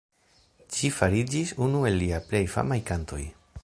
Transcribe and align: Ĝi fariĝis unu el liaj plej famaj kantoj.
Ĝi 0.77 0.89
fariĝis 1.01 1.53
unu 1.67 1.85
el 1.91 2.01
liaj 2.01 2.25
plej 2.33 2.45
famaj 2.57 2.83
kantoj. 2.93 3.25